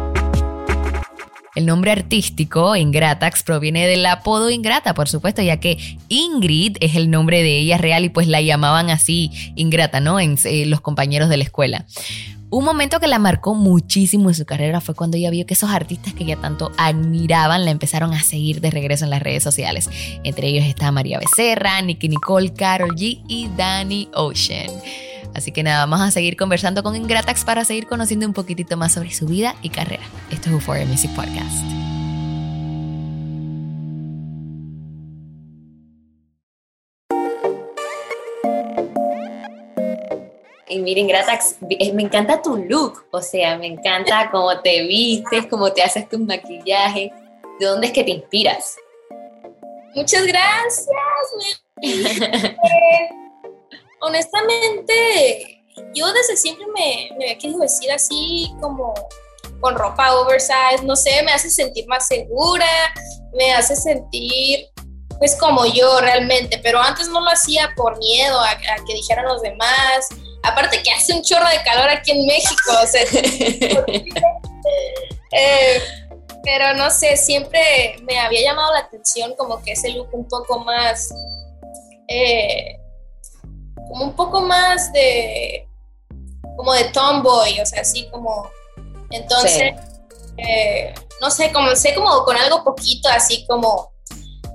El 1.55 1.67
nombre 1.67 1.91
artístico, 1.91 2.75
Ingratax, 2.75 3.43
proviene 3.43 3.87
del 3.87 4.05
apodo 4.07 4.49
Ingrata, 4.51 4.95
por 4.95 5.09
supuesto, 5.09 5.43
ya 5.43 5.59
que 5.59 5.79
Ingrid 6.09 6.79
es 6.81 6.97
el 6.97 7.11
nombre 7.11 7.43
de 7.43 7.59
ella 7.59 7.77
real 7.77 8.05
y 8.07 8.09
pues 8.09 8.27
la 8.27 8.41
llamaban 8.41 8.89
así 8.89 9.31
Ingrata, 9.55 10.01
¿no? 10.01 10.19
En 10.19 10.39
eh, 10.45 10.65
los 10.65 10.81
compañeros 10.81 11.29
de 11.29 11.37
la 11.37 11.45
escuela. 11.45 11.85
Un 12.49 12.65
momento 12.65 13.01
que 13.01 13.09
la 13.09 13.19
marcó 13.19 13.55
muchísimo 13.55 14.29
en 14.29 14.35
su 14.35 14.47
carrera 14.47 14.81
fue 14.81 14.95
cuando 14.95 15.17
ella 15.17 15.31
vio 15.31 15.47
que 15.47 15.55
esos 15.55 15.71
artistas 15.71 16.15
que 16.15 16.25
ella 16.25 16.37
tanto 16.37 16.71
admiraban 16.79 17.65
la 17.65 17.73
empezaron 17.73 18.13
a 18.15 18.23
seguir 18.23 18.61
de 18.61 18.71
regreso 18.71 19.05
en 19.05 19.11
las 19.11 19.23
redes 19.23 19.43
sociales. 19.43 19.91
Entre 20.23 20.49
ellos 20.49 20.65
está 20.65 20.93
María 20.93 21.19
Becerra, 21.19 21.81
Nicky 21.83 22.09
Nicole, 22.09 22.53
Carol 22.53 22.95
G 22.95 23.23
y 23.27 23.49
Danny 23.57 24.09
Ocean. 24.15 24.71
Así 25.35 25.53
que 25.53 25.63
nada, 25.63 25.85
vamos 25.85 26.01
a 26.01 26.11
seguir 26.11 26.37
conversando 26.37 26.83
con 26.83 26.97
Ingratax 26.97 27.45
para 27.45 27.65
seguir 27.65 27.87
conociendo 27.87 28.27
un 28.27 28.33
poquitito 28.33 28.77
más 28.77 28.95
sobre 28.95 29.13
su 29.13 29.27
vida 29.27 29.55
y 29.61 29.69
carrera. 29.69 30.05
Esto 30.31 30.49
es 30.49 30.55
Euphoria 30.55 30.87
Music 30.87 31.11
Podcast. 31.15 31.76
Y 40.69 40.79
miren, 40.81 41.07
Gratax, 41.07 41.57
me 41.61 42.03
encanta 42.03 42.43
tu 42.43 42.57
look, 42.57 43.07
o 43.13 43.23
sea, 43.23 43.57
me 43.57 43.67
encanta 43.67 44.31
cómo 44.31 44.61
te 44.61 44.83
vistes, 44.83 45.47
cómo 45.47 45.73
te 45.73 45.83
haces 45.83 46.09
tus 46.09 46.21
maquillajes. 46.21 47.13
¿De 47.61 47.67
dónde 47.67 47.87
es 47.89 47.93
que 47.93 48.05
te 48.05 48.11
inspiras? 48.11 48.77
Muchas 49.95 50.27
gracias. 50.27 50.89
Eh, 51.83 53.09
honestamente, 54.01 55.65
yo 55.95 56.13
desde 56.13 56.37
siempre 56.37 56.67
me, 56.67 57.11
me 57.17 57.25
había 57.27 57.39
querido 57.39 57.61
vestir 57.61 57.91
así 57.93 58.53
como 58.61 58.93
con 59.61 59.75
ropa 59.75 60.15
oversize, 60.17 60.83
no 60.85 60.97
sé, 60.97 61.23
me 61.23 61.33
hace 61.33 61.49
sentir 61.49 61.87
más 61.87 62.07
segura, 62.07 62.67
me 63.33 63.53
hace 63.53 63.77
sentir 63.77 64.67
pues 65.19 65.37
como 65.37 65.65
yo 65.67 66.01
realmente, 66.01 66.61
pero 66.63 66.79
antes 66.81 67.09
no 67.09 67.21
lo 67.21 67.31
hacía 67.31 67.73
por 67.77 67.99
miedo 67.99 68.39
a, 68.41 68.57
que 68.59 68.95
dijeran 68.95 69.27
los 69.27 69.43
demás. 69.43 70.09
Aparte 70.47 70.83
que 70.83 70.91
hace 70.91 71.13
un 71.13 71.23
chorro 71.23 71.49
de 71.49 71.63
calor 71.65 71.89
aquí 71.91 72.13
en 72.13 72.27
México, 72.27 72.73
o 72.83 72.87
sea, 72.87 73.03
eh, 75.33 75.83
pero 76.43 76.75
no 76.75 76.91
sé, 76.91 77.17
siempre 77.17 77.97
me 78.03 78.19
había 78.19 78.43
llamado 78.43 78.73
la 78.73 78.81
atención 78.81 79.35
como 79.37 79.63
que 79.63 79.73
ese 79.73 79.91
look 79.91 80.09
un 80.13 80.29
poco 80.29 80.61
más 80.61 81.11
eh, 82.09 82.79
como 83.89 84.05
un 84.05 84.13
poco 84.15 84.41
más 84.41 84.93
de, 84.93 85.69
como 86.57 86.73
de 86.73 86.85
tomboy, 86.85 87.61
o 87.61 87.67
sea, 87.67 87.83
así 87.83 88.09
como, 88.11 88.51
entonces, 89.11 89.75
eh, 90.37 90.95
no 91.21 91.31
sé, 91.31 91.53
comencé 91.53 91.95
como 91.95 92.25
con 92.25 92.37
algo 92.37 92.65
poquito, 92.65 93.09
así 93.09 93.47
como, 93.47 93.93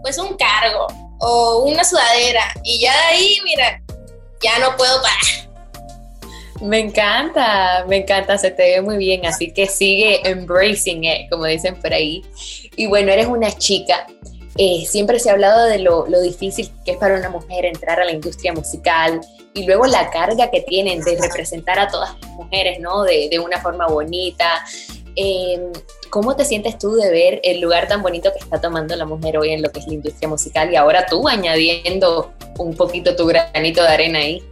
pues 0.02 0.18
un 0.18 0.36
cargo 0.36 0.88
o 1.20 1.64
una 1.64 1.84
sudadera, 1.84 2.54
y 2.64 2.82
ya 2.82 2.94
de 2.94 3.04
ahí, 3.04 3.38
mira, 3.44 3.82
ya 4.42 4.60
no 4.60 4.76
puedo 4.76 5.02
parar. 5.02 5.50
Me 6.62 6.80
encanta, 6.80 7.86
me 7.88 7.98
encanta, 7.98 8.38
se 8.38 8.51
te 8.51 8.63
ve 8.63 8.82
muy 8.82 8.98
bien, 8.98 9.25
así 9.25 9.51
que 9.51 9.65
sigue 9.65 10.27
embracing 10.30 11.03
it, 11.03 11.30
como 11.30 11.46
dicen 11.46 11.75
por 11.82 11.94
ahí. 11.94 12.24
Y 12.75 12.88
bueno, 12.88 13.12
eres 13.12 13.27
una 13.27 13.51
chica 13.51 14.06
eh, 14.58 14.86
siempre 14.86 15.20
se 15.20 15.30
ha 15.30 15.34
hablado 15.34 15.65
de 15.65 15.80
lo, 15.80 16.06
difícil 16.22 16.70
que 16.84 16.91
es 16.91 16.98
para 16.98 17.15
una 17.15 17.30
mujer 17.30 17.65
entrar 17.65 18.00
a 18.00 18.06
la 18.06 18.12
industria 18.12 18.53
musical 18.53 19.22
y 19.53 19.65
luego 19.65 19.86
la 19.86 20.10
carga 20.10 20.51
que 20.51 20.62
tienen 20.62 21.01
de 21.01 21.18
representar 21.20 21.80
a 21.80 21.88
todas 21.88 22.15
las 22.22 22.30
mujeres, 22.32 22.80
¿no? 22.80 23.03
De, 23.03 23.39
una 23.44 23.60
forma 23.62 23.88
bonita. 23.88 24.63
Em, 25.15 25.72
¿Cómo 26.10 26.36
te 26.36 26.44
sientes 26.44 26.77
tú 26.77 26.94
de 26.96 27.10
ver 27.10 27.41
el 27.44 27.62
lugar 27.62 27.88
tan 27.88 28.01
bonito 28.01 28.32
que 28.34 28.39
está 28.39 28.60
tomando 28.60 28.96
la 28.96 29.06
mujer 29.06 29.38
hoy 29.38 29.51
en 29.51 29.62
lo 29.62 29.72
que 29.72 29.80
es 29.80 29.88
la 29.88 29.94
industria 29.94 30.27
musical 30.27 30.72
y 30.72 30.75
ahora 30.75 31.06
tú 31.06 31.27
añadiendo 31.27 32.34
un 32.58 32.75
poquito 32.75 33.15
tu 33.15 33.25
granito 33.25 33.82
de 33.82 33.88
arena 33.88 34.20
ahí? 34.20 34.44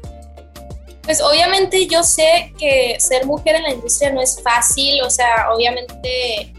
Pues 1.03 1.21
obviamente 1.21 1.87
yo 1.87 2.03
sé 2.03 2.53
que 2.57 2.97
ser 2.99 3.25
mujer 3.25 3.55
en 3.55 3.63
la 3.63 3.71
industria 3.71 4.11
no 4.11 4.21
es 4.21 4.41
fácil, 4.41 5.01
o 5.01 5.09
sea, 5.09 5.51
obviamente, 5.53 6.53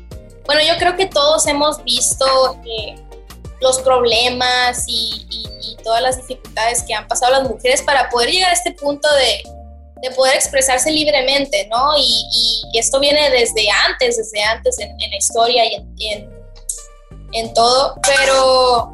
bueno, 0.44 0.60
yo 0.66 0.76
creo 0.78 0.96
que 0.96 1.06
todos 1.06 1.46
hemos 1.46 1.82
visto 1.84 2.60
que 2.64 2.96
los 3.60 3.78
problemas 3.80 4.84
y, 4.86 5.26
todas 5.84 6.02
las 6.02 6.18
dificultades 6.18 6.82
que 6.82 6.92
han 6.92 7.08
pasado 7.08 7.32
las 7.32 7.48
mujeres 7.48 7.80
para 7.80 8.10
poder 8.10 8.30
llegar 8.30 8.50
a 8.50 8.52
este 8.52 8.72
punto 8.72 9.08
de, 9.14 10.10
poder 10.14 10.34
expresarse 10.34 10.90
libremente, 10.90 11.66
¿no? 11.70 11.92
Y, 11.96 12.62
esto 12.74 13.00
viene 13.00 13.30
desde 13.30 13.68
antes, 13.70 14.16
desde 14.16 14.42
antes 14.42 14.78
en, 14.78 14.96
la 14.98 15.16
historia 15.16 15.64
y, 15.64 16.28
en, 17.32 17.54
todo, 17.54 17.94
pero 18.02 18.92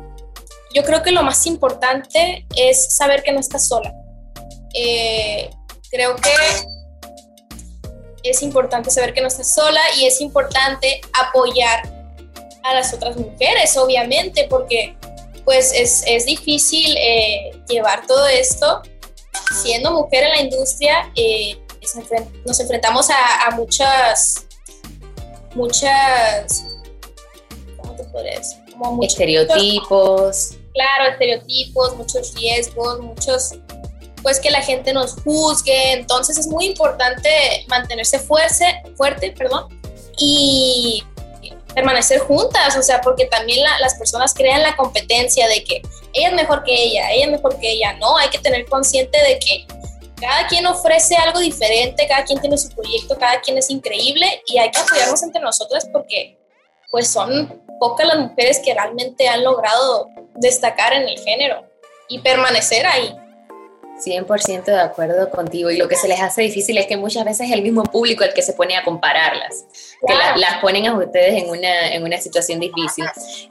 yo 0.74 0.84
creo 0.84 1.02
que 1.02 1.10
lo 1.10 1.22
más 1.22 1.46
importante 1.46 2.46
es 2.56 2.96
saber 2.96 3.22
que 3.22 3.32
no 3.32 3.40
estás 3.40 3.66
sola. 3.66 3.92
Eh, 4.76 5.50
creo 5.90 6.16
que 6.16 6.30
es 8.22 8.42
importante 8.42 8.90
saber 8.90 9.14
que 9.14 9.20
no 9.20 9.28
estás 9.28 9.54
sola 9.54 9.80
y 9.98 10.04
es 10.06 10.20
importante 10.20 11.00
apoyar 11.12 11.88
a 12.62 12.74
las 12.74 12.92
otras 12.92 13.16
mujeres, 13.16 13.76
obviamente, 13.76 14.46
porque 14.50 14.96
pues 15.44 15.72
es, 15.72 16.02
es 16.06 16.26
difícil 16.26 16.96
eh, 16.98 17.52
llevar 17.68 18.06
todo 18.06 18.26
esto. 18.26 18.82
Siendo 19.62 19.92
mujer 19.92 20.24
en 20.24 20.30
la 20.30 20.40
industria, 20.40 21.10
eh, 21.14 21.56
nos 22.44 22.58
enfrentamos 22.58 23.08
a, 23.10 23.50
muchas, 23.54 24.46
muchas, 25.54 26.64
¿cómo 27.76 27.94
te 27.94 28.04
puedes? 28.04 28.56
Como 28.76 29.02
estereotipos. 29.04 30.56
claro, 30.74 31.12
estereotipos, 31.12 31.96
muchos 31.96 32.34
riesgos, 32.34 33.00
muchos, 33.00 33.52
pues 34.26 34.40
que 34.40 34.50
la 34.50 34.60
gente 34.60 34.92
nos 34.92 35.14
juzgue. 35.22 35.92
Entonces 35.92 36.36
es 36.36 36.48
muy 36.48 36.64
importante 36.66 37.30
mantenerse 37.68 38.18
fuerte, 38.18 38.82
fuerte, 38.96 39.30
perdón, 39.30 39.68
y 40.18 41.04
permanecer 41.72 42.18
juntas, 42.18 42.76
o 42.76 42.82
sea, 42.82 43.00
porque 43.02 43.26
también 43.26 43.64
las 43.78 43.94
personas 43.94 44.34
crean 44.34 44.64
la 44.64 44.74
competencia 44.74 45.46
de 45.46 45.62
que 45.62 45.80
ella 46.12 46.30
es 46.30 46.34
mejor 46.34 46.64
que 46.64 46.74
ella, 46.74 47.12
ella 47.12 47.26
es 47.26 47.30
mejor 47.30 47.56
que 47.60 47.70
ella, 47.70 47.92
no, 48.00 48.16
hay 48.16 48.28
que 48.28 48.40
tener 48.40 48.66
consciente 48.66 49.16
de 49.22 49.38
que 49.38 49.64
cada 50.20 50.48
quien 50.48 50.66
ofrece 50.66 51.14
algo 51.14 51.38
diferente, 51.38 52.08
cada 52.08 52.24
quien 52.24 52.40
tiene 52.40 52.58
su 52.58 52.70
proyecto, 52.70 53.16
cada 53.16 53.40
quien 53.42 53.56
es 53.58 53.70
increíble 53.70 54.42
y 54.48 54.58
hay 54.58 54.72
que 54.72 54.80
apoyarnos 54.80 55.22
entre 55.22 55.40
nosotras 55.40 55.86
porque 55.92 56.36
pues 56.90 57.06
son 57.06 57.62
pocas 57.78 58.08
las 58.08 58.18
mujeres 58.18 58.58
que 58.58 58.74
realmente 58.74 59.28
han 59.28 59.44
logrado 59.44 60.08
destacar 60.34 60.94
en 60.94 61.06
el 61.06 61.16
género 61.20 61.64
y 62.08 62.18
permanecer 62.18 62.88
ahí. 62.88 63.14
100% 64.04 64.64
de 64.64 64.80
acuerdo 64.80 65.30
contigo. 65.30 65.70
Y 65.70 65.76
lo 65.76 65.88
que 65.88 65.96
se 65.96 66.08
les 66.08 66.20
hace 66.20 66.42
difícil 66.42 66.78
es 66.78 66.86
que 66.86 66.96
muchas 66.96 67.24
veces 67.24 67.48
es 67.48 67.52
el 67.52 67.62
mismo 67.62 67.82
público 67.84 68.24
el 68.24 68.34
que 68.34 68.42
se 68.42 68.52
pone 68.52 68.76
a 68.76 68.84
compararlas, 68.84 69.64
que 70.06 70.14
las 70.40 70.58
ponen 70.60 70.86
a 70.86 70.96
ustedes 70.96 71.42
en 71.42 71.50
una, 71.50 71.94
en 71.94 72.04
una 72.04 72.18
situación 72.18 72.60
difícil. 72.60 73.04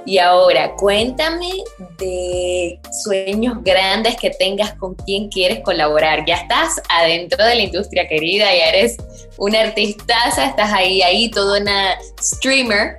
Y 0.06 0.18
ahora, 0.18 0.76
cuéntame 0.76 1.52
de 1.98 2.80
sueños 3.04 3.58
grandes 3.64 4.16
que 4.16 4.30
tengas 4.30 4.74
con 4.74 4.96
quien 4.96 5.30
quieres 5.30 5.62
colaborar. 5.62 6.26
Ya 6.26 6.36
estás 6.36 6.82
adentro 6.90 7.44
de 7.44 7.56
la 7.56 7.62
industria, 7.62 8.08
querida, 8.08 8.46
ya 8.46 8.70
eres 8.70 8.98
una 9.38 9.62
artistaza, 9.62 10.46
estás 10.46 10.72
ahí, 10.72 11.02
ahí, 11.02 11.30
toda 11.30 11.60
una 11.60 11.98
streamer. 12.22 12.96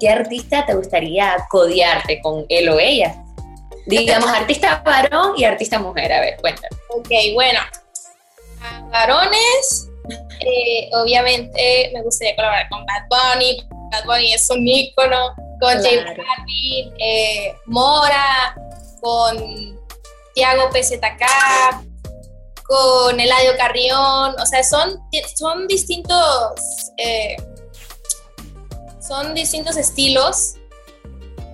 qué 0.00 0.08
artista 0.08 0.64
te 0.66 0.74
gustaría 0.74 1.36
codearte 1.50 2.20
con 2.20 2.46
él 2.48 2.68
o 2.68 2.78
ella? 2.78 3.23
Digamos, 3.86 4.30
artista 4.30 4.82
varón 4.84 5.34
y 5.36 5.44
artista 5.44 5.78
mujer. 5.78 6.12
A 6.12 6.20
ver, 6.20 6.36
cuéntame. 6.40 6.76
Ok, 6.88 7.08
bueno. 7.34 7.60
varones, 8.90 9.88
eh, 10.40 10.90
obviamente 10.94 11.90
me 11.92 12.02
gustaría 12.02 12.34
colaborar 12.36 12.68
con 12.68 12.84
Bad 12.86 13.08
Bunny. 13.08 13.66
Bad 13.90 14.04
Bunny 14.04 14.32
es 14.32 14.48
un 14.50 14.66
ícono. 14.66 15.34
Con 15.60 15.72
James 15.82 16.04
Harden, 16.04 16.94
eh, 16.98 17.54
Mora, 17.66 18.54
con 19.00 19.80
Tiago 20.34 20.68
PZK, 20.70 21.24
con 22.66 23.18
Eladio 23.18 23.56
Carrión. 23.56 24.34
O 24.38 24.46
sea, 24.46 24.62
son, 24.62 25.00
son 25.36 25.66
distintos. 25.68 26.60
Eh, 26.98 27.36
son 29.00 29.34
distintos 29.34 29.76
estilos 29.76 30.56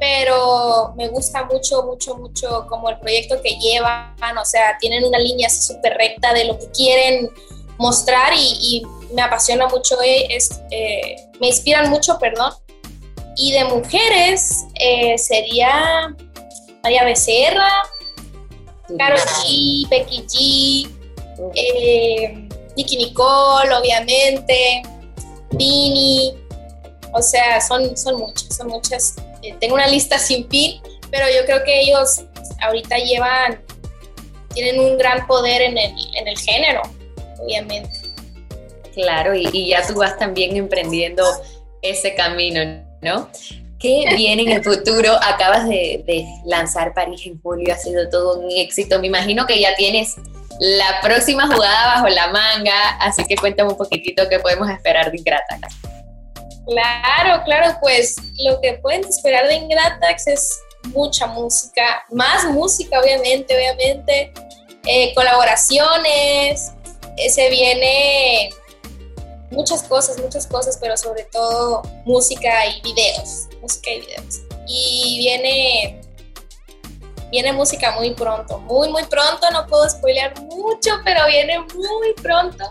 pero 0.01 0.95
me 0.97 1.07
gusta 1.09 1.45
mucho, 1.45 1.83
mucho, 1.83 2.17
mucho 2.17 2.67
como 2.69 2.89
el 2.89 2.99
proyecto 2.99 3.43
que 3.43 3.51
llevan, 3.57 4.39
o 4.39 4.45
sea, 4.47 4.79
tienen 4.81 5.05
una 5.05 5.19
línea 5.19 5.51
súper 5.51 5.93
recta 5.99 6.33
de 6.33 6.47
lo 6.47 6.59
que 6.59 6.71
quieren 6.71 7.29
mostrar 7.77 8.33
y, 8.35 8.83
me 9.13 9.23
apasiona 9.23 9.67
mucho, 9.67 10.01
eh, 10.03 10.29
es, 10.31 10.61
eh, 10.71 11.17
me 11.41 11.49
inspiran 11.49 11.91
mucho, 11.91 12.17
perdón. 12.21 12.53
Y 13.37 13.51
de 13.51 13.65
mujeres 13.65 14.67
eh, 14.77 15.19
sería 15.19 16.15
María 16.85 17.03
Becerra, 17.05 17.69
Karol 18.97 19.19
G, 19.19 19.89
Becky 19.89 20.25
G, 20.29 20.89
Nicky 22.77 22.97
Nicole, 22.99 23.75
obviamente, 23.75 24.83
Vini, 25.51 26.35
O 27.13 27.21
sea, 27.21 27.61
son, 27.61 27.97
son 27.97 28.21
muchas, 28.21 28.57
son 28.57 28.69
muchas. 28.69 29.17
Eh, 29.43 29.55
tengo 29.61 29.75
una 29.75 29.87
lista 29.87 30.19
sin 30.19 30.49
fin, 30.49 30.81
pero 31.11 31.27
yo 31.29 31.45
creo 31.47 31.65
que 31.65 31.81
ellos 31.81 32.25
ahorita 32.61 32.97
llevan, 32.99 33.61
tienen 34.55 34.81
un 34.81 34.99
gran 34.99 35.27
poder 35.27 35.63
en 35.63 35.79
el, 35.79 35.93
en 36.15 36.29
el 36.29 36.39
género, 36.39 36.83
obviamente. 37.39 37.91
Claro, 38.95 39.35
y, 39.35 39.69
ya 39.69 39.87
tú 39.87 39.95
vas 39.95 40.19
también 40.19 40.57
emprendiendo 40.57 41.25
ese 41.83 42.15
camino, 42.15 42.83
¿no? 43.01 43.31
¿Qué 43.79 44.05
viene 44.15 44.43
en 44.43 44.51
el 44.51 44.63
futuro? 44.63 45.15
Acabas 45.23 45.67
de, 45.67 46.27
lanzar 46.45 46.93
París 46.93 47.23
en 47.25 47.41
julio, 47.41 47.73
ha 47.73 47.79
sido 47.79 48.11
todo 48.11 48.39
un 48.39 48.51
éxito. 48.51 49.01
Me 49.01 49.07
imagino 49.07 49.47
que 49.47 49.59
ya 49.59 49.75
tienes 49.75 50.17
la 50.59 51.01
próxima 51.01 51.47
jugada 51.47 51.95
bajo 51.95 52.09
la 52.09 52.29
manga, 52.29 52.91
así 53.01 53.25
que 53.25 53.37
cuéntame 53.37 53.71
un 53.71 53.79
poquitito 53.79 54.29
qué 54.29 54.39
podemos 54.39 54.69
esperar 54.69 55.11
de 55.11 55.19
Ingratax. 55.19 55.77
Claro, 56.71 57.43
claro, 57.43 57.77
pues 57.81 58.15
lo 58.39 58.61
que 58.61 58.75
pueden 58.75 59.05
esperar 59.05 59.49
de 59.49 59.57
Ingratax 59.57 60.29
es 60.29 60.63
mucha 60.91 61.27
música, 61.27 62.05
más 62.13 62.45
música 62.45 63.01
obviamente, 63.01 63.57
obviamente, 63.57 64.33
eh, 64.87 65.13
colaboraciones, 65.17 66.71
eh, 67.17 67.29
se 67.29 67.51
viene 67.51 68.51
muchas 69.51 69.83
cosas, 69.83 70.19
muchas 70.19 70.47
cosas, 70.47 70.79
pero 70.81 70.97
sobre 70.97 71.25
todo 71.25 71.83
música 72.05 72.65
y 72.67 72.81
videos, 72.83 73.49
música 73.61 73.91
y 73.91 74.01
videos. 74.03 74.41
Y 74.69 75.19
viene, 75.19 76.01
viene 77.33 77.53
música 77.53 77.97
muy 77.99 78.15
pronto, 78.15 78.59
muy, 78.59 78.91
muy 78.91 79.03
pronto, 79.07 79.51
no 79.51 79.67
puedo 79.67 79.91
spoilear 79.91 80.41
mucho, 80.43 80.93
pero 81.05 81.27
viene 81.27 81.59
muy 81.59 82.15
pronto. 82.23 82.65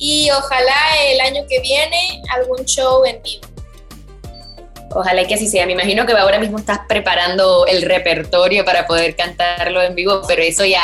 Y 0.00 0.28
ojalá 0.30 0.74
el 1.04 1.20
año 1.20 1.42
que 1.48 1.60
viene 1.60 2.22
algún 2.30 2.64
show 2.64 3.04
en 3.04 3.22
vivo. 3.22 3.46
Ojalá 4.92 5.24
que 5.24 5.34
así 5.34 5.46
sea. 5.46 5.66
Me 5.66 5.72
imagino 5.72 6.04
que 6.04 6.12
ahora 6.14 6.40
mismo 6.40 6.58
estás 6.58 6.80
preparando 6.88 7.66
el 7.66 7.82
repertorio 7.82 8.64
para 8.64 8.88
poder 8.88 9.14
cantarlo 9.14 9.80
en 9.82 9.94
vivo, 9.94 10.22
pero 10.26 10.42
eso 10.42 10.64
ya 10.64 10.82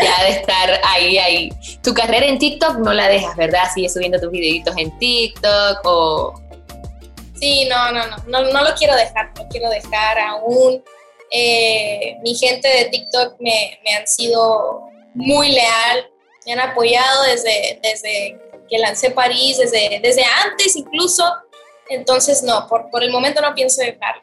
ya 0.00 0.24
de 0.24 0.30
estar 0.30 0.80
ahí, 0.84 1.18
ahí. 1.18 1.50
Tu 1.82 1.92
carrera 1.92 2.26
en 2.26 2.38
TikTok 2.38 2.78
no 2.78 2.92
la 2.92 3.08
dejas, 3.08 3.36
¿verdad? 3.36 3.64
Sigues 3.74 3.92
subiendo 3.92 4.20
tus 4.20 4.30
videitos 4.30 4.74
en 4.76 4.96
TikTok 4.98 5.80
o... 5.84 6.40
Sí, 7.40 7.66
no, 7.68 7.90
no, 7.90 8.06
no, 8.06 8.16
no, 8.26 8.42
no 8.52 8.64
lo 8.64 8.74
quiero 8.74 8.94
dejar, 8.94 9.32
no 9.36 9.48
quiero 9.48 9.70
dejar 9.70 10.18
aún. 10.18 10.84
Eh, 11.30 12.16
mi 12.22 12.34
gente 12.34 12.68
de 12.68 12.84
TikTok 12.86 13.36
me, 13.40 13.78
me, 13.84 13.94
han 13.94 14.06
sido 14.06 14.82
muy 15.14 15.52
leal, 15.52 16.10
me 16.44 16.52
han 16.52 16.60
apoyado 16.60 17.22
desde, 17.24 17.80
desde 17.82 18.38
que 18.70 18.78
lancé 18.78 19.10
París, 19.10 19.58
desde, 19.58 20.00
desde 20.02 20.22
antes 20.46 20.76
incluso. 20.76 21.24
Entonces, 21.88 22.42
no, 22.42 22.66
por, 22.68 22.88
por 22.90 23.02
el 23.02 23.10
momento 23.10 23.40
no 23.40 23.54
pienso 23.54 23.82
dejarlo. 23.82 24.22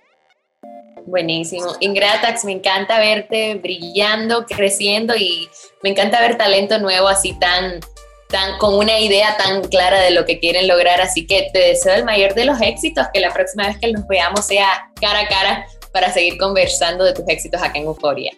Buenísimo. 1.06 1.74
Ingratax, 1.80 2.44
me 2.44 2.52
encanta 2.52 3.00
verte 3.00 3.56
brillando, 3.56 4.46
creciendo 4.46 5.16
y 5.16 5.48
me 5.82 5.92
encanta 5.92 6.20
ver 6.20 6.38
talento 6.38 6.80
nuevo 6.80 7.08
así 7.08 7.34
tan, 7.40 7.80
tan, 8.28 8.58
con 8.58 8.74
una 8.74 9.00
idea 9.00 9.38
tan 9.38 9.64
clara 9.70 10.02
de 10.02 10.12
lo 10.12 10.26
que 10.26 10.40
quieren 10.40 10.68
lograr. 10.68 11.00
Así 11.00 11.26
que 11.26 11.50
te 11.54 11.60
deseo 11.60 11.96
el 11.96 12.04
mayor 12.04 12.34
de 12.34 12.44
los 12.44 12.60
éxitos, 12.62 13.08
que 13.14 13.22
la 13.22 13.34
próxima 13.34 13.68
vez 13.68 13.78
que 13.80 13.92
nos 13.92 14.06
veamos 14.08 14.46
sea 14.46 14.92
cara 15.00 15.22
a 15.22 15.28
cara 15.30 15.66
para 15.94 16.12
seguir 16.12 16.38
conversando 16.38 17.06
de 17.06 17.14
tus 17.14 17.28
éxitos 17.28 17.62
acá 17.62 17.80
en 17.80 17.86
Euforia. 17.86 18.34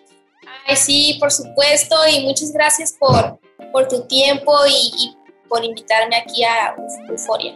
Ay, 0.67 0.75
sí, 0.75 1.17
por 1.19 1.31
supuesto, 1.31 1.95
y 2.07 2.23
muchas 2.23 2.51
gracias 2.51 2.93
por, 2.99 3.39
por 3.71 3.87
tu 3.87 4.05
tiempo 4.05 4.55
y, 4.67 4.91
y 4.95 5.15
por 5.49 5.65
invitarme 5.65 6.15
aquí 6.15 6.43
a 6.43 6.75
Euforia 7.09 7.55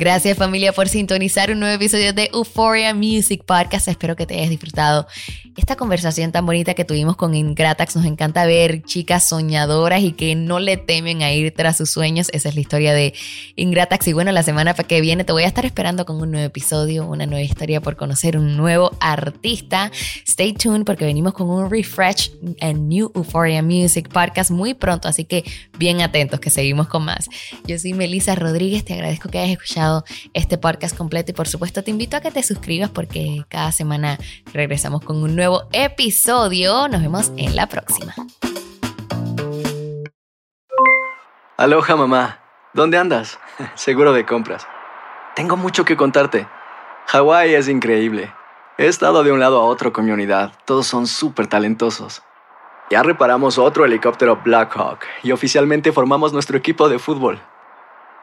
Gracias 0.00 0.38
familia 0.38 0.72
por 0.72 0.88
sintonizar 0.88 1.50
un 1.50 1.60
nuevo 1.60 1.74
episodio 1.74 2.14
de 2.14 2.30
Euphoria 2.32 2.94
Music 2.94 3.44
Podcast. 3.44 3.86
Espero 3.86 4.16
que 4.16 4.24
te 4.24 4.34
hayas 4.34 4.48
disfrutado 4.48 5.06
esta 5.56 5.76
conversación 5.76 6.32
tan 6.32 6.46
bonita 6.46 6.72
que 6.72 6.86
tuvimos 6.86 7.16
con 7.16 7.34
Ingratax. 7.34 7.96
Nos 7.96 8.06
encanta 8.06 8.46
ver 8.46 8.82
chicas 8.82 9.28
soñadoras 9.28 10.00
y 10.00 10.12
que 10.12 10.34
no 10.36 10.58
le 10.58 10.78
temen 10.78 11.20
a 11.20 11.30
ir 11.32 11.52
tras 11.54 11.76
sus 11.76 11.90
sueños. 11.90 12.28
Esa 12.32 12.48
es 12.48 12.54
la 12.54 12.62
historia 12.62 12.94
de 12.94 13.12
Ingratax. 13.56 14.08
Y 14.08 14.14
bueno, 14.14 14.32
la 14.32 14.42
semana 14.42 14.72
que 14.72 15.02
viene 15.02 15.24
te 15.24 15.32
voy 15.32 15.42
a 15.42 15.46
estar 15.46 15.66
esperando 15.66 16.06
con 16.06 16.18
un 16.18 16.30
nuevo 16.30 16.46
episodio, 16.46 17.06
una 17.06 17.26
nueva 17.26 17.42
historia 17.42 17.82
por 17.82 17.96
conocer 17.96 18.38
un 18.38 18.56
nuevo 18.56 18.96
artista. 19.00 19.92
Stay 20.26 20.54
tuned 20.54 20.86
porque 20.86 21.04
venimos 21.04 21.34
con 21.34 21.50
un 21.50 21.70
refresh 21.70 22.32
en 22.60 22.88
New 22.88 23.12
Euphoria 23.14 23.62
Music 23.62 24.08
Podcast 24.08 24.50
muy 24.50 24.72
pronto. 24.72 25.08
Así 25.08 25.26
que 25.26 25.44
bien 25.78 26.00
atentos 26.00 26.40
que 26.40 26.48
seguimos 26.48 26.88
con 26.88 27.04
más. 27.04 27.28
Yo 27.66 27.78
soy 27.78 27.92
Melissa 27.92 28.34
Rodríguez. 28.34 28.82
Te 28.82 28.94
agradezco 28.94 29.28
que 29.28 29.40
hayas 29.40 29.52
escuchado 29.52 29.89
este 30.34 30.58
podcast 30.58 30.96
completo 30.96 31.30
y 31.30 31.34
por 31.34 31.48
supuesto 31.48 31.82
te 31.82 31.90
invito 31.90 32.16
a 32.16 32.20
que 32.20 32.30
te 32.30 32.42
suscribas 32.42 32.90
porque 32.90 33.44
cada 33.48 33.72
semana 33.72 34.18
regresamos 34.52 35.02
con 35.02 35.22
un 35.22 35.36
nuevo 35.36 35.62
episodio. 35.72 36.88
Nos 36.88 37.02
vemos 37.02 37.32
en 37.36 37.56
la 37.56 37.66
próxima. 37.66 38.14
Aloha 41.56 41.96
mamá, 41.96 42.40
¿dónde 42.72 42.96
andas? 42.96 43.38
Seguro 43.74 44.12
de 44.12 44.24
compras. 44.24 44.66
Tengo 45.36 45.56
mucho 45.56 45.84
que 45.84 45.96
contarte. 45.96 46.46
Hawái 47.06 47.54
es 47.54 47.68
increíble. 47.68 48.32
He 48.78 48.86
estado 48.86 49.22
de 49.22 49.30
un 49.30 49.40
lado 49.40 49.60
a 49.60 49.64
otro 49.64 49.92
con 49.92 50.06
mi 50.06 50.10
unidad. 50.10 50.52
Todos 50.64 50.86
son 50.86 51.06
súper 51.06 51.48
talentosos. 51.48 52.22
Ya 52.90 53.02
reparamos 53.02 53.58
otro 53.58 53.84
helicóptero 53.84 54.40
Blackhawk 54.42 55.00
y 55.22 55.32
oficialmente 55.32 55.92
formamos 55.92 56.32
nuestro 56.32 56.56
equipo 56.56 56.88
de 56.88 56.98
fútbol. 56.98 57.40